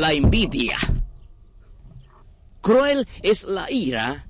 La 0.00 0.14
envidia. 0.14 0.78
Cruel 2.62 3.06
es 3.22 3.44
la 3.44 3.70
ira 3.70 4.26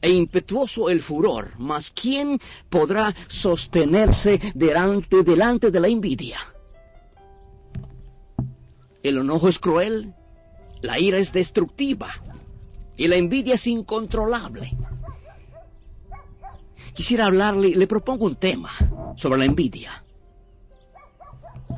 e 0.00 0.10
impetuoso 0.12 0.88
el 0.88 1.02
furor, 1.02 1.58
mas 1.58 1.90
¿quién 1.90 2.40
podrá 2.70 3.14
sostenerse 3.28 4.40
delante, 4.54 5.22
delante 5.22 5.70
de 5.70 5.78
la 5.78 5.88
envidia? 5.88 6.38
El 9.02 9.18
enojo 9.18 9.50
es 9.50 9.58
cruel, 9.58 10.14
la 10.80 10.98
ira 10.98 11.18
es 11.18 11.34
destructiva 11.34 12.08
y 12.96 13.06
la 13.06 13.16
envidia 13.16 13.56
es 13.56 13.66
incontrolable. 13.66 14.74
Quisiera 16.94 17.26
hablarle, 17.26 17.76
le 17.76 17.86
propongo 17.86 18.24
un 18.24 18.36
tema 18.36 18.70
sobre 19.16 19.40
la 19.40 19.44
envidia. 19.44 20.02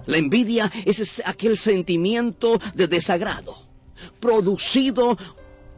La 0.07 0.17
envidia 0.17 0.71
es 0.85 1.23
aquel 1.25 1.57
sentimiento 1.57 2.59
de 2.75 2.89
desagrado 2.89 3.73
producido 4.21 5.17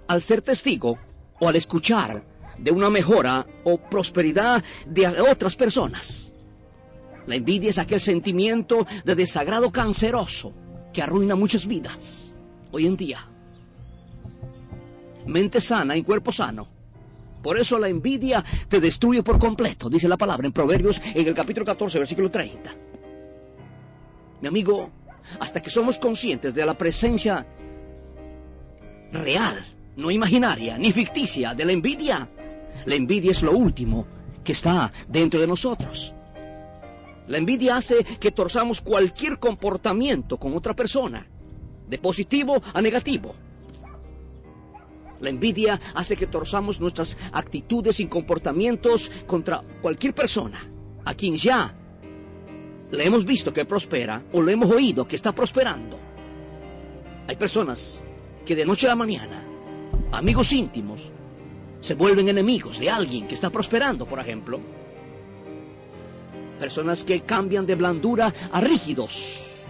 al 0.08 0.22
ser 0.22 0.42
testigo 0.42 0.98
o 1.40 1.48
al 1.48 1.56
escuchar 1.56 2.24
de 2.58 2.70
una 2.70 2.90
mejora 2.90 3.46
o 3.64 3.78
prosperidad 3.78 4.62
de 4.86 5.08
otras 5.08 5.56
personas. 5.56 6.32
La 7.26 7.34
envidia 7.36 7.70
es 7.70 7.78
aquel 7.78 8.00
sentimiento 8.00 8.86
de 9.04 9.14
desagrado 9.14 9.72
canceroso 9.72 10.52
que 10.92 11.02
arruina 11.02 11.34
muchas 11.34 11.66
vidas 11.66 12.36
hoy 12.70 12.86
en 12.86 12.96
día. 12.96 13.18
Mente 15.26 15.60
sana 15.60 15.96
y 15.96 16.02
cuerpo 16.02 16.32
sano. 16.32 16.68
Por 17.42 17.58
eso 17.58 17.78
la 17.78 17.88
envidia 17.88 18.44
te 18.68 18.80
destruye 18.80 19.22
por 19.22 19.38
completo, 19.38 19.90
dice 19.90 20.08
la 20.08 20.16
palabra 20.16 20.46
en 20.46 20.52
Proverbios 20.52 21.00
en 21.14 21.26
el 21.26 21.34
capítulo 21.34 21.66
14, 21.66 21.98
versículo 21.98 22.30
30. 22.30 22.74
Mi 24.44 24.48
amigo, 24.48 24.90
hasta 25.40 25.62
que 25.62 25.70
somos 25.70 25.96
conscientes 25.98 26.52
de 26.54 26.66
la 26.66 26.76
presencia 26.76 27.46
real, 29.10 29.56
no 29.96 30.10
imaginaria, 30.10 30.76
ni 30.76 30.92
ficticia 30.92 31.54
de 31.54 31.64
la 31.64 31.72
envidia, 31.72 32.28
la 32.84 32.94
envidia 32.94 33.30
es 33.30 33.42
lo 33.42 33.52
último 33.52 34.06
que 34.44 34.52
está 34.52 34.92
dentro 35.08 35.40
de 35.40 35.46
nosotros. 35.46 36.12
La 37.26 37.38
envidia 37.38 37.78
hace 37.78 38.04
que 38.04 38.32
torzamos 38.32 38.82
cualquier 38.82 39.38
comportamiento 39.38 40.36
con 40.36 40.54
otra 40.54 40.76
persona, 40.76 41.26
de 41.88 41.96
positivo 41.96 42.62
a 42.74 42.82
negativo. 42.82 43.34
La 45.20 45.30
envidia 45.30 45.80
hace 45.94 46.16
que 46.16 46.26
torzamos 46.26 46.82
nuestras 46.82 47.16
actitudes 47.32 47.98
y 47.98 48.08
comportamientos 48.08 49.10
contra 49.26 49.62
cualquier 49.80 50.14
persona 50.14 50.70
a 51.06 51.14
quien 51.14 51.34
ya 51.34 51.74
le 52.94 53.04
hemos 53.04 53.24
visto 53.24 53.52
que 53.52 53.64
prospera 53.64 54.22
o 54.32 54.42
le 54.42 54.52
hemos 54.52 54.70
oído 54.70 55.06
que 55.06 55.16
está 55.16 55.34
prosperando. 55.34 55.98
Hay 57.26 57.36
personas 57.36 58.02
que 58.44 58.54
de 58.54 58.64
noche 58.64 58.86
a 58.86 58.90
la 58.90 58.96
mañana, 58.96 59.42
amigos 60.12 60.52
íntimos, 60.52 61.10
se 61.80 61.94
vuelven 61.94 62.28
enemigos 62.28 62.78
de 62.78 62.90
alguien 62.90 63.26
que 63.26 63.34
está 63.34 63.50
prosperando, 63.50 64.06
por 64.06 64.18
ejemplo. 64.20 64.60
Personas 66.58 67.04
que 67.04 67.20
cambian 67.20 67.66
de 67.66 67.74
blandura 67.74 68.32
a 68.52 68.60
rígidos, 68.60 69.64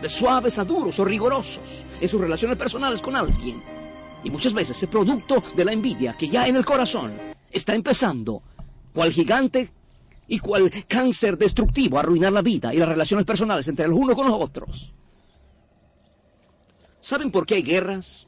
de 0.00 0.08
suaves 0.08 0.58
a 0.58 0.64
duros 0.64 0.98
o 1.00 1.04
rigurosos 1.04 1.84
en 2.00 2.08
sus 2.08 2.20
relaciones 2.20 2.56
personales 2.56 3.02
con 3.02 3.16
alguien. 3.16 3.62
Y 4.22 4.30
muchas 4.30 4.54
veces 4.54 4.76
ese 4.76 4.86
producto 4.86 5.42
de 5.54 5.64
la 5.64 5.72
envidia 5.72 6.14
que 6.14 6.28
ya 6.28 6.46
en 6.46 6.56
el 6.56 6.64
corazón 6.64 7.14
está 7.50 7.74
empezando, 7.74 8.42
cual 8.92 9.12
gigante 9.12 9.70
y 10.28 10.38
cual 10.38 10.70
cáncer 10.88 11.36
destructivo, 11.36 11.98
arruinar 11.98 12.32
la 12.32 12.42
vida 12.42 12.72
y 12.72 12.78
las 12.78 12.88
relaciones 12.88 13.26
personales 13.26 13.68
entre 13.68 13.88
los 13.88 13.96
unos 13.96 14.16
con 14.16 14.26
los 14.26 14.40
otros. 14.40 14.92
¿Saben 17.00 17.30
por 17.30 17.44
qué 17.46 17.56
hay 17.56 17.62
guerras? 17.62 18.26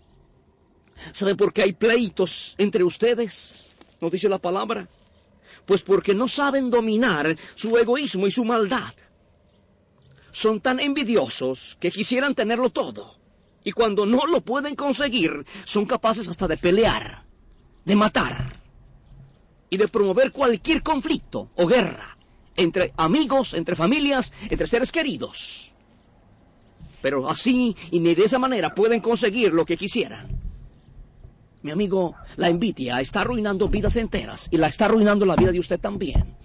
¿Saben 1.12 1.36
por 1.36 1.52
qué 1.52 1.62
hay 1.62 1.72
pleitos 1.72 2.54
entre 2.58 2.84
ustedes? 2.84 3.72
¿Nos 4.00 4.12
dice 4.12 4.28
la 4.28 4.38
palabra? 4.38 4.88
Pues 5.64 5.82
porque 5.82 6.14
no 6.14 6.28
saben 6.28 6.70
dominar 6.70 7.34
su 7.54 7.76
egoísmo 7.76 8.26
y 8.26 8.30
su 8.30 8.44
maldad. 8.44 8.94
Son 10.30 10.60
tan 10.60 10.80
envidiosos 10.80 11.76
que 11.80 11.90
quisieran 11.90 12.34
tenerlo 12.34 12.70
todo. 12.70 13.16
Y 13.64 13.72
cuando 13.72 14.06
no 14.06 14.26
lo 14.26 14.42
pueden 14.42 14.76
conseguir, 14.76 15.44
son 15.64 15.86
capaces 15.86 16.28
hasta 16.28 16.46
de 16.46 16.56
pelear, 16.56 17.24
de 17.84 17.96
matar 17.96 18.65
y 19.70 19.76
de 19.76 19.88
promover 19.88 20.32
cualquier 20.32 20.82
conflicto 20.82 21.50
o 21.56 21.66
guerra 21.66 22.16
entre 22.56 22.92
amigos, 22.96 23.54
entre 23.54 23.76
familias, 23.76 24.32
entre 24.48 24.66
seres 24.66 24.90
queridos. 24.90 25.74
Pero 27.02 27.28
así 27.28 27.76
y 27.90 28.00
ni 28.00 28.14
de 28.14 28.24
esa 28.24 28.38
manera 28.38 28.74
pueden 28.74 29.00
conseguir 29.00 29.52
lo 29.52 29.64
que 29.64 29.76
quisieran. 29.76 30.40
Mi 31.62 31.70
amigo, 31.70 32.14
la 32.36 32.48
envidia 32.48 33.00
está 33.00 33.22
arruinando 33.22 33.68
vidas 33.68 33.96
enteras 33.96 34.48
y 34.50 34.56
la 34.56 34.68
está 34.68 34.86
arruinando 34.86 35.26
la 35.26 35.36
vida 35.36 35.52
de 35.52 35.58
usted 35.58 35.80
también. 35.80 36.36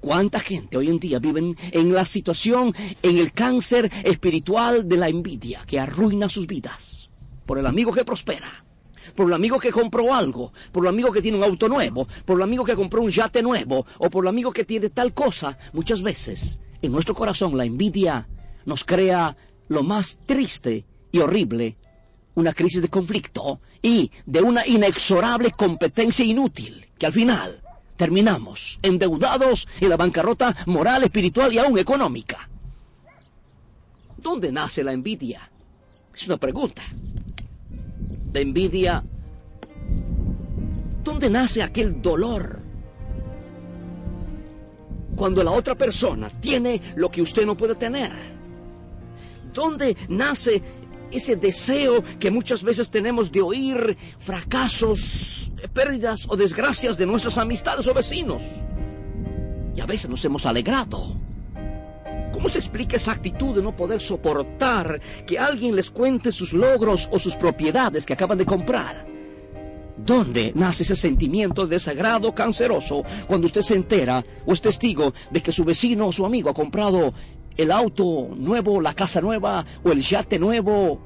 ¿Cuánta 0.00 0.40
gente 0.40 0.76
hoy 0.76 0.88
en 0.88 1.00
día 1.00 1.18
vive 1.18 1.54
en 1.72 1.92
la 1.92 2.04
situación, 2.04 2.74
en 3.02 3.18
el 3.18 3.32
cáncer 3.32 3.90
espiritual 4.04 4.88
de 4.88 4.96
la 4.96 5.08
envidia 5.08 5.64
que 5.66 5.80
arruina 5.80 6.28
sus 6.28 6.46
vidas? 6.46 7.10
Por 7.44 7.58
el 7.58 7.66
amigo 7.66 7.92
que 7.92 8.04
prospera, 8.04 8.64
por 9.16 9.26
el 9.26 9.32
amigo 9.32 9.58
que 9.58 9.72
compró 9.72 10.14
algo, 10.14 10.52
por 10.70 10.84
el 10.84 10.90
amigo 10.90 11.10
que 11.10 11.22
tiene 11.22 11.38
un 11.38 11.44
auto 11.44 11.68
nuevo, 11.68 12.06
por 12.24 12.36
el 12.36 12.42
amigo 12.42 12.64
que 12.64 12.76
compró 12.76 13.02
un 13.02 13.10
yate 13.10 13.42
nuevo, 13.42 13.86
o 13.98 14.10
por 14.10 14.24
el 14.24 14.28
amigo 14.28 14.52
que 14.52 14.64
tiene 14.64 14.90
tal 14.90 15.14
cosa. 15.14 15.58
Muchas 15.72 16.02
veces, 16.02 16.60
en 16.82 16.92
nuestro 16.92 17.14
corazón, 17.14 17.56
la 17.56 17.64
envidia 17.64 18.28
nos 18.66 18.84
crea 18.84 19.36
lo 19.68 19.82
más 19.82 20.18
triste 20.26 20.84
y 21.10 21.18
horrible, 21.18 21.76
una 22.34 22.52
crisis 22.52 22.82
de 22.82 22.88
conflicto 22.88 23.60
y 23.82 24.10
de 24.26 24.42
una 24.42 24.66
inexorable 24.66 25.50
competencia 25.52 26.24
inútil, 26.24 26.86
que 26.98 27.06
al 27.06 27.12
final 27.12 27.62
terminamos 27.96 28.78
endeudados 28.82 29.66
en 29.80 29.88
la 29.88 29.96
bancarrota 29.96 30.54
moral, 30.66 31.02
espiritual 31.02 31.52
y 31.52 31.58
aún 31.58 31.78
económica. 31.78 32.48
¿Dónde 34.18 34.52
nace 34.52 34.84
la 34.84 34.92
envidia? 34.92 35.50
Es 36.12 36.26
una 36.26 36.36
pregunta. 36.36 36.82
La 38.36 38.42
envidia, 38.42 39.02
¿dónde 41.02 41.30
nace 41.30 41.62
aquel 41.62 42.02
dolor? 42.02 42.60
Cuando 45.16 45.42
la 45.42 45.52
otra 45.52 45.74
persona 45.74 46.28
tiene 46.28 46.78
lo 46.96 47.08
que 47.08 47.22
usted 47.22 47.46
no 47.46 47.56
puede 47.56 47.76
tener. 47.76 48.12
¿Dónde 49.54 49.96
nace 50.10 50.60
ese 51.10 51.36
deseo 51.36 52.04
que 52.20 52.30
muchas 52.30 52.62
veces 52.62 52.90
tenemos 52.90 53.32
de 53.32 53.40
oír 53.40 53.96
fracasos, 54.18 55.50
pérdidas 55.72 56.26
o 56.28 56.36
desgracias 56.36 56.98
de 56.98 57.06
nuestras 57.06 57.38
amistades 57.38 57.88
o 57.88 57.94
vecinos. 57.94 58.42
Y 59.74 59.80
a 59.80 59.86
veces 59.86 60.10
nos 60.10 60.22
hemos 60.26 60.44
alegrado. 60.44 61.25
¿Cómo 62.46 62.52
se 62.52 62.60
explica 62.60 62.94
esa 62.94 63.10
actitud 63.10 63.56
de 63.56 63.60
no 63.60 63.74
poder 63.74 64.00
soportar 64.00 65.00
que 65.26 65.36
alguien 65.36 65.74
les 65.74 65.90
cuente 65.90 66.30
sus 66.30 66.52
logros 66.52 67.08
o 67.10 67.18
sus 67.18 67.34
propiedades 67.34 68.06
que 68.06 68.12
acaban 68.12 68.38
de 68.38 68.46
comprar? 68.46 69.04
¿Dónde 69.96 70.52
nace 70.54 70.84
ese 70.84 70.94
sentimiento 70.94 71.66
de 71.66 71.74
desagrado 71.74 72.32
canceroso 72.32 73.02
cuando 73.26 73.48
usted 73.48 73.62
se 73.62 73.74
entera 73.74 74.24
o 74.46 74.52
es 74.52 74.60
testigo 74.60 75.12
de 75.28 75.42
que 75.42 75.50
su 75.50 75.64
vecino 75.64 76.06
o 76.06 76.12
su 76.12 76.24
amigo 76.24 76.48
ha 76.48 76.54
comprado 76.54 77.12
el 77.56 77.72
auto 77.72 78.28
nuevo, 78.36 78.80
la 78.80 78.94
casa 78.94 79.20
nueva, 79.20 79.66
o 79.82 79.90
el 79.90 80.00
yate 80.00 80.38
nuevo, 80.38 81.00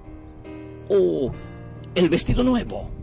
o 0.91 1.33
el 1.95 2.11
vestido 2.11 2.45
nuevo. 2.45 3.00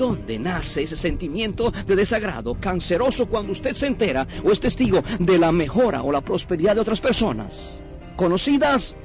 ¿Dónde 0.00 0.38
nace 0.38 0.84
ese 0.84 0.96
sentimiento 0.96 1.70
de 1.70 1.94
desagrado 1.94 2.54
canceroso 2.58 3.26
cuando 3.26 3.52
usted 3.52 3.74
se 3.74 3.86
entera 3.86 4.26
o 4.42 4.50
es 4.50 4.58
testigo 4.58 5.02
de 5.18 5.38
la 5.38 5.52
mejora 5.52 6.02
o 6.02 6.10
la 6.10 6.22
prosperidad 6.22 6.74
de 6.74 6.80
otras 6.80 7.02
personas, 7.02 7.82
conocidas 8.16 8.96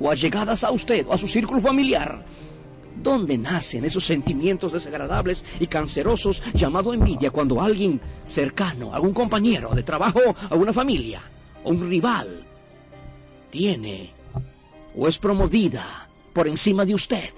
o 0.00 0.10
allegadas 0.10 0.64
a 0.64 0.72
usted 0.72 1.06
o 1.06 1.12
a 1.12 1.18
su 1.18 1.28
círculo 1.28 1.60
familiar? 1.60 2.26
¿Dónde 3.00 3.38
nacen 3.38 3.84
esos 3.84 4.02
sentimientos 4.02 4.72
desagradables 4.72 5.44
y 5.60 5.68
cancerosos 5.68 6.42
llamado 6.52 6.92
envidia 6.92 7.30
cuando 7.30 7.62
alguien 7.62 8.00
cercano, 8.24 8.92
algún 8.92 9.14
compañero 9.14 9.70
de 9.70 9.84
trabajo, 9.84 10.34
alguna 10.50 10.72
familia, 10.72 11.22
o 11.62 11.70
un 11.70 11.88
rival, 11.88 12.44
tiene 13.50 14.12
o 14.96 15.06
es 15.06 15.16
promovida 15.16 16.10
por 16.32 16.48
encima 16.48 16.84
de 16.84 16.94
usted? 16.94 17.30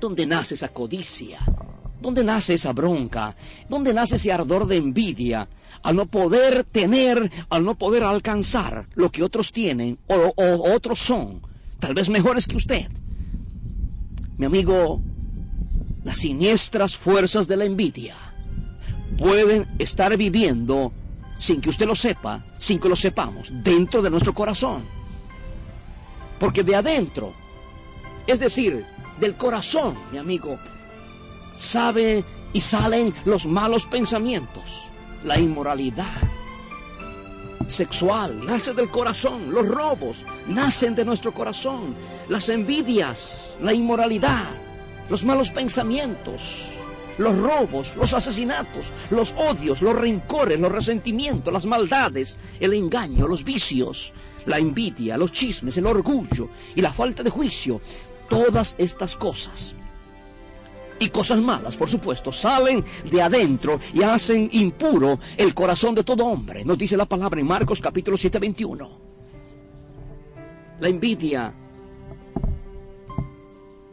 ¿Dónde 0.00 0.26
nace 0.26 0.54
esa 0.54 0.68
codicia? 0.68 1.38
¿Dónde 2.00 2.22
nace 2.22 2.54
esa 2.54 2.72
bronca? 2.72 3.34
¿Dónde 3.68 3.94
nace 3.94 4.16
ese 4.16 4.32
ardor 4.32 4.66
de 4.66 4.76
envidia 4.76 5.48
al 5.82 5.96
no 5.96 6.06
poder 6.06 6.64
tener, 6.64 7.30
al 7.48 7.64
no 7.64 7.76
poder 7.76 8.04
alcanzar 8.04 8.86
lo 8.94 9.10
que 9.10 9.22
otros 9.22 9.52
tienen 9.52 9.98
o, 10.06 10.32
o 10.36 10.74
otros 10.74 10.98
son, 10.98 11.40
tal 11.78 11.94
vez 11.94 12.08
mejores 12.10 12.46
que 12.46 12.56
usted? 12.56 12.90
Mi 14.36 14.46
amigo, 14.46 15.00
las 16.04 16.18
siniestras 16.18 16.96
fuerzas 16.96 17.48
de 17.48 17.56
la 17.56 17.64
envidia 17.64 18.14
pueden 19.16 19.66
estar 19.78 20.16
viviendo 20.16 20.92
sin 21.38 21.60
que 21.60 21.70
usted 21.70 21.86
lo 21.86 21.94
sepa, 21.94 22.44
sin 22.58 22.78
que 22.78 22.88
lo 22.88 22.96
sepamos, 22.96 23.52
dentro 23.62 24.02
de 24.02 24.10
nuestro 24.10 24.34
corazón. 24.34 24.84
Porque 26.38 26.62
de 26.62 26.76
adentro, 26.76 27.32
es 28.26 28.40
decir, 28.40 28.84
del 29.20 29.36
corazón, 29.36 29.96
mi 30.12 30.18
amigo, 30.18 30.58
sabe 31.56 32.24
y 32.52 32.60
salen 32.60 33.14
los 33.24 33.46
malos 33.46 33.86
pensamientos, 33.86 34.90
la 35.24 35.38
inmoralidad 35.38 36.06
sexual 37.68 38.44
nace 38.44 38.74
del 38.74 38.90
corazón, 38.90 39.52
los 39.52 39.66
robos 39.66 40.24
nacen 40.46 40.94
de 40.94 41.04
nuestro 41.04 41.32
corazón, 41.32 41.94
las 42.28 42.48
envidias, 42.48 43.58
la 43.60 43.72
inmoralidad, 43.72 44.56
los 45.08 45.24
malos 45.24 45.50
pensamientos, 45.50 46.72
los 47.18 47.36
robos, 47.38 47.94
los 47.96 48.14
asesinatos, 48.14 48.92
los 49.10 49.34
odios, 49.36 49.82
los 49.82 49.96
rencores, 49.96 50.60
los 50.60 50.70
resentimientos, 50.70 51.52
las 51.52 51.66
maldades, 51.66 52.38
el 52.60 52.74
engaño, 52.74 53.26
los 53.26 53.44
vicios, 53.44 54.12
la 54.44 54.58
envidia, 54.58 55.16
los 55.16 55.32
chismes, 55.32 55.76
el 55.76 55.86
orgullo 55.86 56.50
y 56.74 56.82
la 56.82 56.92
falta 56.92 57.22
de 57.22 57.30
juicio, 57.30 57.80
todas 58.28 58.74
estas 58.78 59.16
cosas 59.16 59.74
y 60.98 61.08
cosas 61.10 61.40
malas, 61.40 61.76
por 61.76 61.90
supuesto, 61.90 62.32
salen 62.32 62.84
de 63.10 63.22
adentro 63.22 63.78
y 63.92 64.02
hacen 64.02 64.48
impuro 64.52 65.18
el 65.36 65.54
corazón 65.54 65.94
de 65.94 66.04
todo 66.04 66.26
hombre. 66.26 66.64
Nos 66.64 66.78
dice 66.78 66.96
la 66.96 67.06
palabra 67.06 67.40
en 67.40 67.46
Marcos 67.46 67.80
capítulo 67.80 68.16
7, 68.16 68.38
21. 68.38 68.90
La 70.80 70.88
envidia, 70.88 71.54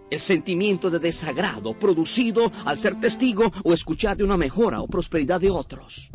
el 0.09 0.19
sentimiento 0.19 0.89
de 0.89 0.99
desagrado 0.99 1.77
producido 1.77 2.51
al 2.65 2.77
ser 2.77 2.99
testigo 2.99 3.51
o 3.63 3.73
escuchar 3.73 4.17
de 4.17 4.23
una 4.23 4.37
mejora 4.37 4.81
o 4.81 4.87
prosperidad 4.87 5.41
de 5.41 5.49
otros. 5.49 6.11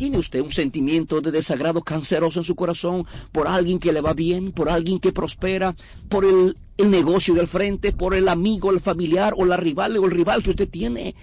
¿Tiene 0.00 0.16
usted 0.16 0.40
un 0.40 0.50
sentimiento 0.50 1.20
de 1.20 1.30
desagrado 1.30 1.82
canceroso 1.82 2.40
en 2.40 2.44
su 2.44 2.54
corazón 2.54 3.04
por 3.32 3.46
alguien 3.46 3.78
que 3.78 3.92
le 3.92 4.00
va 4.00 4.14
bien, 4.14 4.50
por 4.50 4.70
alguien 4.70 4.98
que 4.98 5.12
prospera, 5.12 5.76
por 6.08 6.24
el, 6.24 6.56
negocio 6.90 7.34
del 7.34 7.46
frente, 7.46 7.92
por 7.92 8.14
el 8.14 8.26
amigo, 8.30 8.70
el 8.70 8.80
familiar 8.80 9.34
o 9.36 9.44
la 9.44 9.58
rival 9.58 9.98
o 9.98 10.06
el 10.06 10.10
rival 10.10 10.42
que 10.42 10.48
usted 10.48 10.70
tiene? 10.70 11.14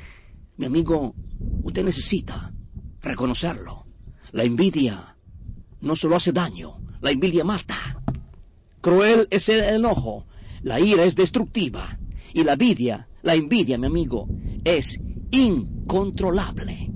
Mi 0.57 0.67
amigo, 0.67 1.15
usted 1.63 1.83
necesita 1.83 2.53
reconocerlo. 3.01 3.87
La 4.31 4.43
envidia 4.43 5.17
no 5.81 5.95
solo 5.95 6.15
hace 6.15 6.31
daño, 6.31 6.79
la 7.01 7.09
envidia 7.09 7.43
mata. 7.43 8.03
Cruel 8.79 9.27
es 9.31 9.49
el 9.49 9.61
enojo, 9.61 10.27
la 10.61 10.79
ira 10.79 11.03
es 11.03 11.15
destructiva 11.15 11.97
y 12.31 12.43
la 12.43 12.53
envidia, 12.53 13.09
la 13.23 13.33
envidia, 13.33 13.79
mi 13.79 13.87
amigo, 13.87 14.27
es 14.63 14.99
incontrolable. 15.31 16.86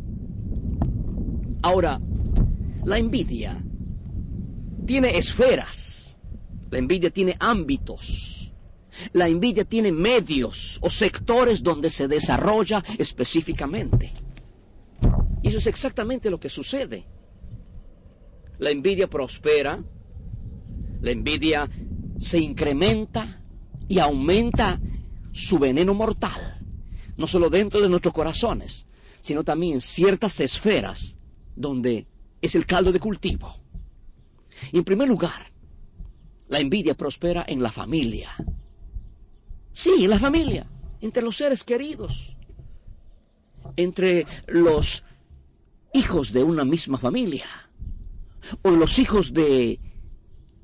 Ahora, 1.62 2.00
la 2.84 2.98
envidia 2.98 3.64
tiene 4.86 5.18
esferas, 5.18 6.20
la 6.72 6.80
envidia 6.80 7.12
tiene 7.12 7.36
ámbitos, 7.40 8.54
la 9.14 9.28
envidia 9.28 9.64
tiene 9.64 9.92
medios 9.92 10.80
o 10.82 10.90
sectores 10.90 11.62
donde 11.62 11.90
se 11.90 12.08
desarrolla 12.08 12.84
específicamente. 12.98 14.12
Y 15.44 15.50
eso 15.50 15.60
es 15.60 15.68
exactamente 15.68 16.30
lo 16.30 16.40
que 16.40 16.50
sucede. 16.50 17.06
La 18.58 18.72
envidia 18.72 19.08
prospera, 19.08 19.84
la 21.02 21.12
envidia 21.12 21.70
se 22.20 22.40
incrementa 22.40 23.44
y 23.88 24.00
aumenta 24.00 24.80
su 25.32 25.60
veneno 25.60 25.94
mortal, 25.94 26.66
no 27.18 27.28
solo 27.28 27.50
dentro 27.50 27.82
de 27.82 27.90
nuestros 27.90 28.14
corazones, 28.14 28.88
sino 29.20 29.44
también 29.44 29.76
en 29.76 29.82
ciertas 29.82 30.40
esferas 30.40 31.18
donde 31.56 32.08
es 32.42 32.56
el 32.56 32.66
caldo 32.66 32.92
de 32.92 33.00
cultivo. 33.00 33.62
Y 34.72 34.78
en 34.78 34.84
primer 34.84 35.08
lugar, 35.08 35.52
la 36.48 36.60
envidia 36.60 36.96
prospera 36.96 37.46
en 37.48 37.62
la 37.64 37.72
familia. 37.72 38.30
Sí, 39.72 40.04
en 40.04 40.10
la 40.10 40.20
familia, 40.20 40.70
entre 41.00 41.24
los 41.24 41.38
seres 41.38 41.64
queridos, 41.64 42.38
entre 43.76 44.26
los 44.48 45.04
hijos 45.94 46.34
de 46.34 46.44
una 46.44 46.66
misma 46.66 46.98
familia, 46.98 47.46
o 48.64 48.72
los 48.72 49.00
hijos 49.00 49.34
de 49.34 49.80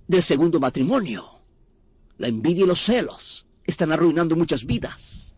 del 0.08 0.24
segundo 0.24 0.60
matrimonio. 0.60 1.42
La 2.18 2.28
envidia 2.28 2.64
y 2.64 2.68
los 2.68 2.80
celos 2.80 3.46
están 3.66 3.92
arruinando 3.92 4.36
muchas 4.36 4.66
vidas. 4.66 5.36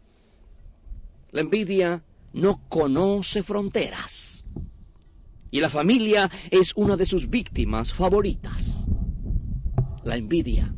La 1.32 1.42
envidia 1.42 2.04
no 2.34 2.62
conoce 2.70 3.44
fronteras. 3.44 4.39
Y 5.52 5.60
la 5.60 5.70
familia 5.70 6.30
es 6.52 6.74
una 6.76 6.96
de 6.96 7.06
sus 7.06 7.30
víctimas 7.30 7.94
favoritas. 7.94 8.86
La 10.04 10.16
envidia. 10.16 10.76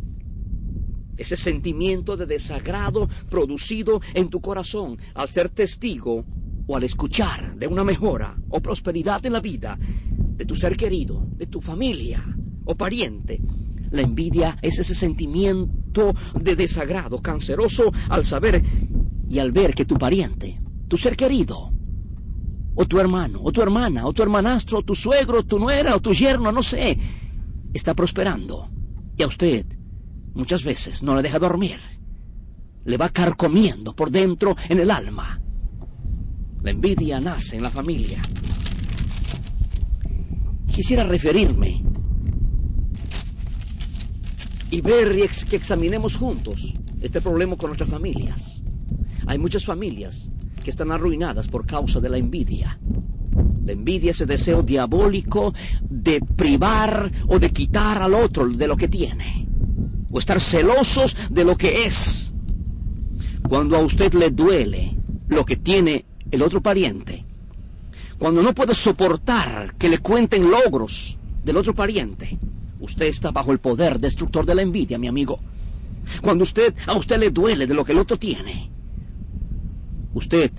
Ese 1.18 1.38
sentimiento 1.38 2.18
de 2.18 2.26
desagrado 2.26 3.08
producido 3.30 4.02
en 4.14 4.30
tu 4.30 4.42
corazón 4.42 4.98
al 5.14 5.30
ser 5.30 5.50
testigo 5.50 6.26
o 6.68 6.78
al 6.78 6.84
escuchar 6.84 7.56
de 7.56 7.68
una 7.68 7.84
mejora 7.84 8.38
o 8.50 8.62
prosperidad 8.62 9.26
en 9.26 9.34
la 9.34 9.42
vida 9.42 9.78
de 9.80 10.46
tu 10.46 10.56
ser 10.56 10.78
querido, 10.78 11.28
de 11.36 11.48
tu 11.48 11.62
familia 11.62 12.24
o 12.66 12.76
pariente. 12.76 13.42
La 13.92 14.02
envidia 14.02 14.58
es 14.62 14.80
ese 14.80 14.96
sentimiento 14.96 16.16
de 16.40 16.56
desagrado 16.56 17.22
canceroso 17.22 17.92
al 18.10 18.26
saber 18.26 18.64
y 19.30 19.40
al 19.40 19.52
ver 19.52 19.76
que 19.76 19.86
tu 19.86 19.98
pariente, 19.98 20.62
tu 20.88 20.98
ser 20.98 21.16
querido, 21.16 21.71
o 22.76 22.86
tu 22.86 23.00
hermano, 23.00 23.42
o 23.44 23.52
tu 23.52 23.62
hermana, 23.62 24.06
o 24.06 24.14
tu 24.14 24.24
hermanastro, 24.24 24.80
o 24.80 24.84
tu 24.84 24.96
suegro, 24.96 25.40
o 25.40 25.44
tu 25.44 25.60
nuera, 25.60 25.96
o 25.96 26.00
tu 26.00 26.14
yerno, 26.14 26.52
no 26.52 26.64
sé, 26.64 26.98
está 27.74 27.94
prosperando. 27.94 28.70
Y 29.18 29.24
a 29.24 29.28
usted 29.28 29.66
muchas 30.34 30.64
veces 30.64 31.04
no 31.04 31.16
le 31.16 31.22
deja 31.22 31.40
dormir. 31.40 31.80
Le 32.86 32.98
va 32.98 33.10
carcomiendo 33.10 33.96
por 33.96 34.10
dentro 34.10 34.56
en 34.70 34.80
el 34.80 34.90
alma. 34.90 35.40
La 36.64 36.72
envidia 36.72 37.20
nace 37.20 37.58
en 37.58 37.64
la 37.64 37.70
familia. 37.70 38.22
Quisiera 40.74 41.04
referirme 41.04 41.84
y 44.72 44.80
ver 44.82 45.14
que 45.50 45.56
examinemos 45.58 46.16
juntos 46.16 46.74
este 47.02 47.20
problema 47.20 47.58
con 47.58 47.70
nuestras 47.70 47.90
familias. 47.90 48.64
Hay 49.28 49.38
muchas 49.38 49.66
familias 49.66 50.31
que 50.62 50.70
están 50.70 50.92
arruinadas 50.92 51.48
por 51.48 51.66
causa 51.66 52.00
de 52.00 52.10
la 52.10 52.18
envidia. 52.18 52.80
La 53.66 53.74
envidia 53.74 54.12
es 54.12 54.22
el 54.22 54.28
deseo 54.28 54.64
diabólico 54.64 55.54
de 55.90 56.20
privar 56.22 57.12
o 57.28 57.40
de 57.40 57.52
quitar 57.52 58.02
al 58.02 58.14
otro 58.14 58.48
de 58.48 58.68
lo 58.68 58.76
que 58.76 58.88
tiene, 58.88 59.48
o 60.12 60.20
estar 60.20 60.40
celosos 60.42 61.16
de 61.30 61.44
lo 61.46 61.56
que 61.56 61.86
es. 61.86 62.34
Cuando 63.48 63.78
a 63.78 63.82
usted 63.82 64.14
le 64.14 64.30
duele 64.30 64.98
lo 65.28 65.46
que 65.46 65.58
tiene 65.58 66.06
el 66.32 66.42
otro 66.42 66.62
pariente, 66.62 67.26
cuando 68.18 68.42
no 68.42 68.54
puede 68.54 68.76
soportar 68.76 69.76
que 69.78 69.90
le 69.90 69.98
cuenten 69.98 70.50
logros 70.50 71.18
del 71.44 71.58
otro 71.58 71.74
pariente, 71.74 72.38
usted 72.80 73.06
está 73.06 73.32
bajo 73.32 73.52
el 73.52 73.60
poder 73.60 74.00
destructor 74.00 74.46
de 74.46 74.56
la 74.56 74.62
envidia, 74.62 74.98
mi 74.98 75.08
amigo. 75.08 75.40
Cuando 76.22 76.44
usted 76.44 76.74
a 76.88 76.96
usted 76.96 77.20
le 77.20 77.30
duele 77.30 77.68
de 77.68 77.74
lo 77.74 77.86
que 77.86 77.92
el 77.92 78.00
otro 78.00 78.18
tiene, 78.18 78.72
usted 80.14 80.52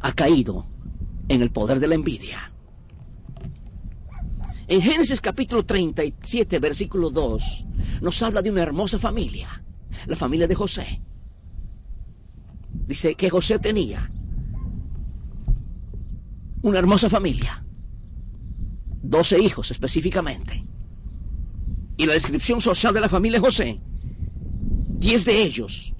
ha 0.00 0.12
caído 0.12 0.66
en 1.28 1.42
el 1.42 1.50
poder 1.50 1.80
de 1.80 1.88
la 1.88 1.94
envidia. 1.94 2.52
En 4.68 4.80
Génesis 4.80 5.20
capítulo 5.20 5.64
37, 5.64 6.58
versículo 6.58 7.10
2, 7.10 7.66
nos 8.00 8.22
habla 8.22 8.42
de 8.42 8.50
una 8.50 8.62
hermosa 8.62 8.98
familia, 8.98 9.62
la 10.06 10.16
familia 10.16 10.46
de 10.46 10.54
José. 10.54 11.02
Dice 12.86 13.14
que 13.14 13.30
José 13.30 13.58
tenía 13.58 14.10
una 16.62 16.78
hermosa 16.78 17.10
familia, 17.10 17.64
doce 19.02 19.38
hijos 19.40 19.70
específicamente. 19.70 20.64
Y 21.96 22.06
la 22.06 22.14
descripción 22.14 22.60
social 22.60 22.94
de 22.94 23.00
la 23.00 23.08
familia 23.08 23.38
José 23.38 23.80
Diez 25.02 25.24
de 25.24 25.42
ellos 25.42 25.91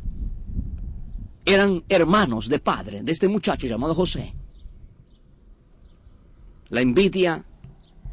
eran 1.44 1.84
hermanos 1.88 2.48
de 2.48 2.58
padre 2.58 3.02
de 3.02 3.12
este 3.12 3.28
muchacho 3.28 3.66
llamado 3.66 3.94
José. 3.94 4.34
La 6.68 6.80
envidia 6.80 7.44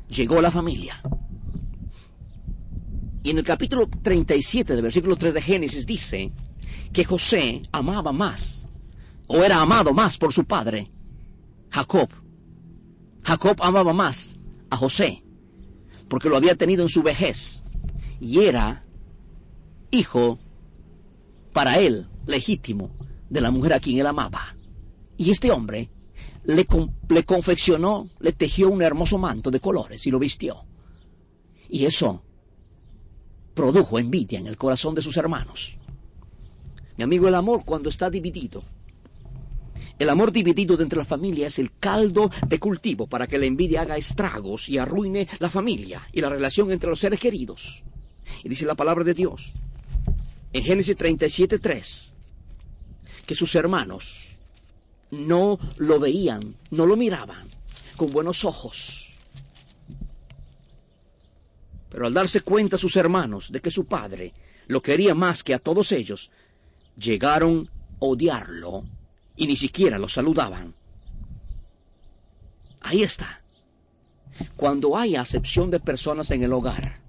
llegó 0.09 0.39
a 0.39 0.41
la 0.41 0.51
familia. 0.51 1.01
Y 3.23 3.31
en 3.31 3.37
el 3.37 3.45
capítulo 3.45 3.87
37 3.87 4.73
del 4.73 4.83
versículo 4.83 5.15
3 5.15 5.33
de 5.33 5.41
Génesis 5.41 5.85
dice 5.85 6.31
que 6.91 7.05
José 7.05 7.61
amaba 7.71 8.11
más, 8.11 8.67
o 9.27 9.43
era 9.43 9.61
amado 9.61 9.93
más 9.93 10.17
por 10.17 10.33
su 10.33 10.45
padre, 10.45 10.89
Jacob. 11.69 12.09
Jacob 13.23 13.57
amaba 13.61 13.93
más 13.93 14.37
a 14.69 14.77
José, 14.77 15.23
porque 16.07 16.29
lo 16.29 16.37
había 16.37 16.55
tenido 16.55 16.81
en 16.83 16.89
su 16.89 17.03
vejez, 17.03 17.63
y 18.19 18.39
era 18.41 18.85
hijo 19.91 20.39
para 21.53 21.77
él 21.79 22.07
legítimo 22.25 22.91
de 23.29 23.41
la 23.41 23.51
mujer 23.51 23.73
a 23.73 23.79
quien 23.79 23.99
él 23.99 24.07
amaba. 24.07 24.55
Y 25.17 25.31
este 25.31 25.51
hombre 25.51 25.89
le, 26.43 26.65
confeccionó, 27.25 28.09
le 28.19 28.31
tejió 28.33 28.69
un 28.69 28.81
hermoso 28.81 29.17
manto 29.17 29.51
de 29.51 29.59
colores 29.59 30.05
y 30.07 30.11
lo 30.11 30.19
vistió. 30.19 30.65
Y 31.69 31.85
eso 31.85 32.23
produjo 33.53 33.99
envidia 33.99 34.39
en 34.39 34.47
el 34.47 34.57
corazón 34.57 34.95
de 34.95 35.01
sus 35.01 35.17
hermanos. 35.17 35.77
Mi 36.97 37.03
amigo, 37.03 37.27
el 37.27 37.35
amor 37.35 37.63
cuando 37.65 37.89
está 37.89 38.09
dividido, 38.09 38.63
el 39.99 40.09
amor 40.09 40.31
dividido 40.31 40.77
de 40.77 40.95
la 40.95 41.05
familia 41.05 41.47
es 41.47 41.59
el 41.59 41.73
caldo 41.77 42.31
de 42.47 42.59
cultivo 42.59 43.07
para 43.07 43.27
que 43.27 43.37
la 43.37 43.45
envidia 43.45 43.81
haga 43.81 43.97
estragos 43.97 44.69
y 44.69 44.77
arruine 44.77 45.27
la 45.39 45.49
familia 45.49 46.07
y 46.13 46.21
la 46.21 46.29
relación 46.29 46.71
entre 46.71 46.89
los 46.89 46.99
seres 46.99 47.19
queridos. 47.19 47.83
Y 48.43 48.49
dice 48.49 48.65
la 48.65 48.75
palabra 48.75 49.03
de 49.03 49.13
Dios 49.13 49.53
en 50.53 50.63
Génesis 50.63 50.97
37.3 50.97 52.13
que 53.29 53.35
sus 53.35 53.53
hermanos 53.53 54.39
no 55.11 55.59
lo 55.77 55.99
veían, 55.99 56.55
no 56.71 56.87
lo 56.87 56.97
miraban 56.97 57.47
con 57.95 58.11
buenos 58.11 58.43
ojos. 58.43 59.19
Pero 61.91 62.07
al 62.07 62.13
darse 62.15 62.41
cuenta 62.41 62.75
sus 62.75 62.95
hermanos 62.95 63.51
de 63.51 63.61
que 63.61 63.69
su 63.69 63.85
padre 63.85 64.33
lo 64.65 64.81
quería 64.81 65.13
más 65.13 65.43
que 65.43 65.53
a 65.53 65.59
todos 65.59 65.91
ellos, 65.91 66.31
llegaron 66.97 67.69
a 67.69 67.97
odiarlo 67.99 68.85
y 69.35 69.45
ni 69.45 69.55
siquiera 69.55 69.99
lo 69.99 70.09
saludaban. 70.09 70.73
Ahí 72.81 73.03
está. 73.03 73.43
Cuando 74.55 74.97
hay 74.97 75.15
acepción 75.15 75.69
de 75.69 75.79
personas 75.79 76.31
en 76.31 76.41
el 76.41 76.51
hogar, 76.51 76.99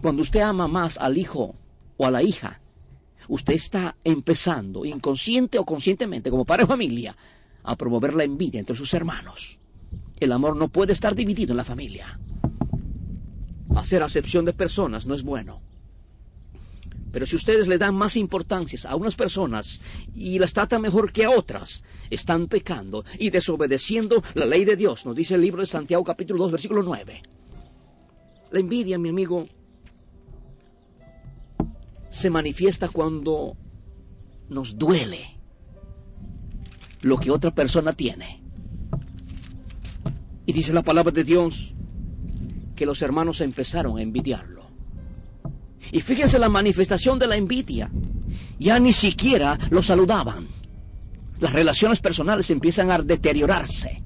cuando 0.00 0.22
usted 0.22 0.40
ama 0.40 0.66
más 0.66 0.96
al 0.96 1.18
hijo 1.18 1.56
o 1.98 2.06
a 2.06 2.10
la 2.10 2.22
hija, 2.22 2.62
usted 3.28 3.54
está 3.54 3.96
empezando, 4.04 4.84
inconsciente 4.84 5.58
o 5.58 5.64
conscientemente, 5.64 6.30
como 6.30 6.44
padre 6.44 6.64
de 6.64 6.68
familia, 6.68 7.16
a 7.62 7.76
promover 7.76 8.14
la 8.14 8.24
envidia 8.24 8.60
entre 8.60 8.76
sus 8.76 8.92
hermanos. 8.94 9.60
El 10.18 10.32
amor 10.32 10.56
no 10.56 10.68
puede 10.68 10.92
estar 10.92 11.14
dividido 11.14 11.52
en 11.52 11.58
la 11.58 11.64
familia. 11.64 12.18
Hacer 13.76 14.02
acepción 14.02 14.44
de 14.44 14.52
personas 14.52 15.06
no 15.06 15.14
es 15.14 15.22
bueno. 15.22 15.60
Pero 17.12 17.26
si 17.26 17.36
ustedes 17.36 17.68
le 17.68 17.78
dan 17.78 17.94
más 17.94 18.16
importancia 18.16 18.78
a 18.88 18.96
unas 18.96 19.16
personas 19.16 19.80
y 20.14 20.38
las 20.38 20.52
tratan 20.52 20.82
mejor 20.82 21.12
que 21.12 21.24
a 21.24 21.30
otras, 21.30 21.84
están 22.10 22.48
pecando 22.48 23.04
y 23.18 23.30
desobedeciendo 23.30 24.22
la 24.34 24.46
ley 24.46 24.64
de 24.64 24.76
Dios, 24.76 25.06
nos 25.06 25.16
dice 25.16 25.34
el 25.34 25.40
libro 25.40 25.60
de 25.60 25.66
Santiago 25.66 26.04
capítulo 26.04 26.42
2 26.44 26.52
versículo 26.52 26.82
9. 26.82 27.22
La 28.50 28.60
envidia, 28.60 28.98
mi 28.98 29.08
amigo, 29.08 29.46
se 32.08 32.30
manifiesta 32.30 32.88
cuando 32.88 33.56
nos 34.48 34.78
duele 34.78 35.38
lo 37.02 37.18
que 37.18 37.30
otra 37.30 37.54
persona 37.54 37.92
tiene. 37.92 38.42
Y 40.46 40.52
dice 40.52 40.72
la 40.72 40.82
palabra 40.82 41.12
de 41.12 41.24
Dios 41.24 41.74
que 42.74 42.86
los 42.86 43.02
hermanos 43.02 43.40
empezaron 43.40 43.98
a 43.98 44.02
envidiarlo. 44.02 44.66
Y 45.92 46.00
fíjense 46.00 46.38
la 46.38 46.48
manifestación 46.48 47.18
de 47.18 47.26
la 47.26 47.36
envidia. 47.36 47.90
Ya 48.58 48.78
ni 48.78 48.92
siquiera 48.92 49.58
lo 49.70 49.82
saludaban. 49.82 50.48
Las 51.40 51.52
relaciones 51.52 52.00
personales 52.00 52.50
empiezan 52.50 52.90
a 52.90 52.98
deteriorarse. 52.98 54.02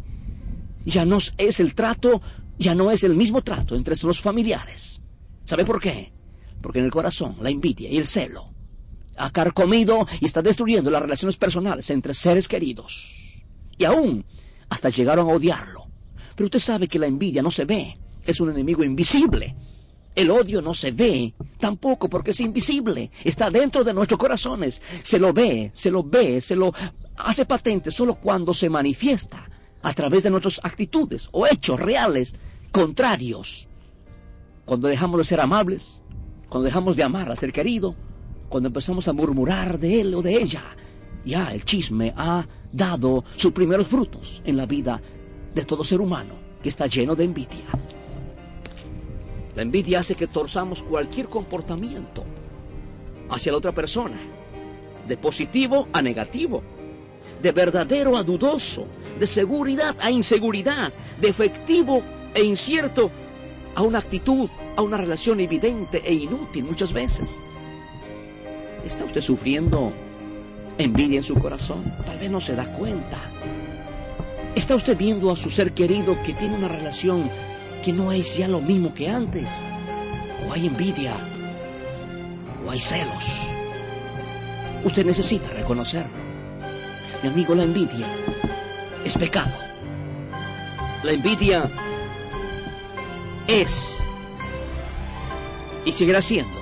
Ya 0.84 1.04
no 1.04 1.18
es 1.38 1.60
el 1.60 1.74
trato, 1.74 2.20
ya 2.58 2.74
no 2.74 2.90
es 2.90 3.04
el 3.04 3.14
mismo 3.14 3.42
trato 3.42 3.74
entre 3.74 3.94
los 4.02 4.20
familiares. 4.20 5.00
¿Sabe 5.44 5.64
por 5.64 5.80
qué? 5.80 6.12
Porque 6.62 6.78
en 6.78 6.86
el 6.86 6.90
corazón 6.90 7.36
la 7.40 7.50
envidia 7.50 7.90
y 7.90 7.98
el 7.98 8.06
celo 8.06 8.52
ha 9.16 9.30
carcomido 9.30 10.06
y 10.20 10.26
está 10.26 10.42
destruyendo 10.42 10.90
las 10.90 11.02
relaciones 11.02 11.36
personales 11.36 11.90
entre 11.90 12.14
seres 12.14 12.48
queridos. 12.48 13.14
Y 13.76 13.84
aún 13.84 14.24
hasta 14.68 14.88
llegaron 14.88 15.28
a 15.28 15.34
odiarlo. 15.34 15.86
Pero 16.34 16.46
usted 16.46 16.58
sabe 16.58 16.88
que 16.88 16.98
la 16.98 17.06
envidia 17.06 17.42
no 17.42 17.50
se 17.50 17.64
ve, 17.64 17.94
es 18.24 18.40
un 18.40 18.50
enemigo 18.50 18.82
invisible. 18.82 19.54
El 20.14 20.30
odio 20.30 20.60
no 20.60 20.74
se 20.74 20.90
ve 20.90 21.34
tampoco 21.58 22.08
porque 22.08 22.32
es 22.32 22.40
invisible, 22.40 23.10
está 23.24 23.50
dentro 23.50 23.82
de 23.82 23.94
nuestros 23.94 24.18
corazones, 24.18 24.82
se 25.02 25.18
lo 25.18 25.32
ve, 25.32 25.70
se 25.72 25.90
lo 25.90 26.02
ve, 26.02 26.40
se 26.40 26.54
lo 26.54 26.72
hace 27.16 27.46
patente 27.46 27.90
solo 27.90 28.16
cuando 28.16 28.52
se 28.52 28.68
manifiesta 28.68 29.48
a 29.82 29.92
través 29.94 30.22
de 30.22 30.30
nuestras 30.30 30.60
actitudes 30.62 31.28
o 31.32 31.46
hechos 31.46 31.80
reales 31.80 32.34
contrarios. 32.72 33.68
Cuando 34.66 34.88
dejamos 34.88 35.18
de 35.18 35.24
ser 35.24 35.40
amables, 35.40 36.01
cuando 36.52 36.66
dejamos 36.66 36.96
de 36.96 37.02
amar 37.02 37.32
a 37.32 37.34
ser 37.34 37.50
querido, 37.50 37.96
cuando 38.50 38.66
empezamos 38.66 39.08
a 39.08 39.14
murmurar 39.14 39.78
de 39.78 40.02
él 40.02 40.14
o 40.14 40.20
de 40.20 40.34
ella, 40.34 40.60
ya 41.24 41.50
el 41.50 41.64
chisme 41.64 42.12
ha 42.14 42.46
dado 42.70 43.24
sus 43.36 43.52
primeros 43.52 43.86
frutos 43.86 44.42
en 44.44 44.58
la 44.58 44.66
vida 44.66 45.00
de 45.54 45.64
todo 45.64 45.82
ser 45.82 46.02
humano 46.02 46.34
que 46.62 46.68
está 46.68 46.86
lleno 46.88 47.16
de 47.16 47.24
envidia. 47.24 47.64
La 49.56 49.62
envidia 49.62 50.00
hace 50.00 50.14
que 50.14 50.26
torzamos 50.26 50.82
cualquier 50.82 51.26
comportamiento 51.26 52.22
hacia 53.30 53.52
la 53.52 53.56
otra 53.56 53.72
persona, 53.72 54.20
de 55.08 55.16
positivo 55.16 55.88
a 55.90 56.02
negativo, 56.02 56.62
de 57.40 57.52
verdadero 57.52 58.14
a 58.14 58.22
dudoso, 58.22 58.86
de 59.18 59.26
seguridad 59.26 59.96
a 60.02 60.10
inseguridad, 60.10 60.92
de 61.18 61.28
efectivo 61.30 62.02
e 62.34 62.44
incierto 62.44 63.10
a 63.74 63.82
una 63.82 63.98
actitud, 63.98 64.48
a 64.76 64.82
una 64.82 64.96
relación 64.96 65.40
evidente 65.40 66.02
e 66.04 66.12
inútil 66.12 66.64
muchas 66.64 66.92
veces. 66.92 67.40
¿Está 68.84 69.04
usted 69.04 69.20
sufriendo 69.20 69.92
envidia 70.78 71.18
en 71.18 71.24
su 71.24 71.34
corazón? 71.36 71.94
Tal 72.06 72.18
vez 72.18 72.30
no 72.30 72.40
se 72.40 72.56
da 72.56 72.72
cuenta. 72.72 73.18
¿Está 74.54 74.74
usted 74.74 74.96
viendo 74.96 75.30
a 75.30 75.36
su 75.36 75.50
ser 75.50 75.72
querido 75.72 76.20
que 76.22 76.34
tiene 76.34 76.56
una 76.56 76.68
relación 76.68 77.30
que 77.82 77.92
no 77.92 78.12
es 78.12 78.36
ya 78.36 78.46
lo 78.46 78.60
mismo 78.60 78.94
que 78.94 79.10
antes. 79.10 79.64
O 80.46 80.52
hay 80.52 80.66
envidia, 80.66 81.12
o 82.64 82.70
hay 82.70 82.78
celos. 82.78 83.42
Usted 84.84 85.04
necesita 85.04 85.48
reconocerlo. 85.48 86.22
Mi 87.22 87.28
amigo, 87.28 87.54
la 87.54 87.64
envidia 87.64 88.06
es 89.04 89.18
pecado. 89.18 89.52
La 91.02 91.12
envidia 91.12 91.68
es 93.60 93.98
y 95.84 95.92
seguirá 95.92 96.22
siendo 96.22 96.58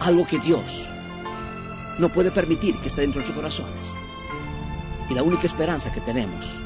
algo 0.00 0.26
que 0.26 0.38
Dios 0.38 0.86
no 1.98 2.08
puede 2.10 2.30
permitir 2.30 2.76
que 2.78 2.88
esté 2.88 3.02
dentro 3.02 3.20
de 3.20 3.26
sus 3.26 3.36
corazones. 3.36 3.86
Y 5.08 5.14
la 5.14 5.22
única 5.22 5.46
esperanza 5.46 5.92
que 5.92 6.00
tenemos 6.00 6.60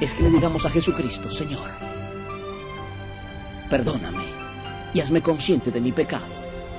es 0.00 0.14
que 0.14 0.22
le 0.22 0.30
digamos 0.30 0.64
a 0.64 0.70
Jesucristo, 0.70 1.30
Señor, 1.30 1.70
perdóname 3.68 4.24
y 4.94 5.00
hazme 5.00 5.22
consciente 5.22 5.70
de 5.70 5.80
mi 5.80 5.92
pecado. 5.92 6.26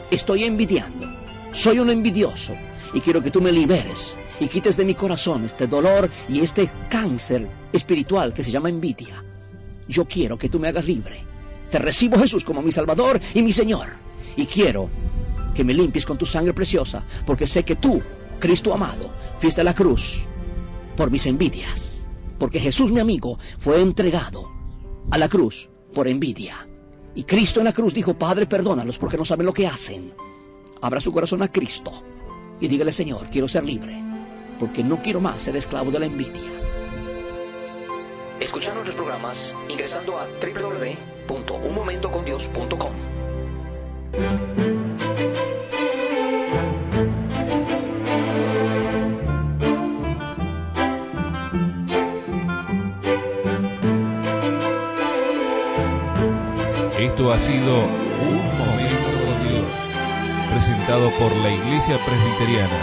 Estoy 0.10 0.43
envidiando, 0.43 1.10
soy 1.51 1.79
un 1.79 1.89
envidioso 1.89 2.53
y 2.93 3.01
quiero 3.01 3.22
que 3.22 3.31
tú 3.31 3.41
me 3.41 3.51
liberes 3.51 4.17
y 4.39 4.48
quites 4.48 4.77
de 4.77 4.86
mi 4.86 4.96
corazón 4.96 5.46
este 5.46 5.67
dolor 5.67 6.10
y 6.29 6.39
este 6.41 6.70
cáncer 6.89 7.48
espiritual 7.74 8.34
que 8.34 8.43
se 8.43 8.51
llama 8.51 8.70
envidia. 8.70 9.24
Yo 9.88 10.05
quiero 10.05 10.38
que 10.38 10.50
tú 10.50 10.60
me 10.60 10.70
hagas 10.70 10.86
libre. 10.86 11.30
Te 11.72 11.80
recibo 11.80 12.20
Jesús 12.20 12.44
como 12.44 12.62
mi 12.62 12.72
Salvador 12.72 13.20
y 13.34 13.42
mi 13.42 13.51
Señor. 13.51 13.88
Y 14.36 14.46
quiero 14.46 14.90
que 15.54 15.63
me 15.63 15.74
limpies 15.74 16.06
con 16.06 16.18
tu 16.18 16.25
sangre 16.25 16.54
preciosa, 16.54 17.04
porque 17.25 17.48
sé 17.48 17.63
que 17.63 17.78
tú, 17.78 18.01
Cristo 18.40 18.74
amado, 18.74 19.12
fuiste 19.38 19.62
a 19.62 19.63
la 19.63 19.74
cruz 19.74 20.28
por 20.96 21.10
mis 21.10 21.25
envidias. 21.25 22.08
Porque 22.38 22.60
Jesús, 22.60 22.92
mi 22.92 23.00
amigo, 23.00 23.40
fue 23.58 23.82
entregado 23.82 24.51
a 25.10 25.18
la 25.18 25.30
cruz 25.30 25.70
por 25.94 26.08
envidia. 26.08 26.68
Y 27.16 27.24
Cristo 27.24 27.60
en 27.60 27.66
la 27.66 27.74
cruz 27.74 27.94
dijo, 27.94 28.18
Padre, 28.18 28.46
perdónalos 28.46 28.98
porque 28.98 29.18
no 29.18 29.25
saben 29.25 29.46
lo 29.46 29.54
que 29.54 29.68
hacen. 29.68 30.13
Abra 30.82 31.00
su 31.00 31.12
corazón 31.12 31.44
a 31.44 31.51
Cristo 31.51 32.04
y 32.60 32.68
dígale, 32.68 32.92
Señor, 32.92 33.28
quiero 33.30 33.48
ser 33.48 33.63
libre, 33.63 34.01
porque 34.60 34.84
no 34.84 35.01
quiero 35.01 35.20
más 35.20 35.42
ser 35.42 35.56
esclavo 35.56 35.92
de 35.92 36.00
la 36.00 36.06
envidia. 36.06 36.51
Escuchar 38.40 38.74
nuestros 38.74 38.96
programas 38.96 39.56
ingresando 39.70 40.18
a 40.18 40.28
www.unmomentocondios.com. 41.31 42.91
Esto 57.00 57.33
ha 57.33 57.39
sido 57.39 57.79
Un 57.79 58.57
Momento 58.57 59.09
con 59.25 59.50
Dios, 59.50 59.65
presentado 60.53 61.09
por 61.11 61.35
la 61.38 61.51
Iglesia 61.51 61.97
Presbiteriana, 62.05 62.79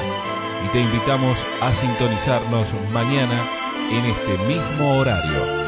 y 0.66 0.72
te 0.72 0.80
invitamos 0.80 1.38
a 1.62 1.72
sintonizarnos 1.72 2.68
mañana 2.92 3.42
en 3.90 4.04
este 4.04 4.38
mismo 4.46 4.98
horario. 4.98 5.67